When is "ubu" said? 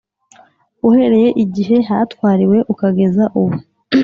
3.41-3.55